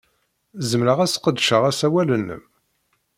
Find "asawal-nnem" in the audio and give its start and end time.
1.69-2.43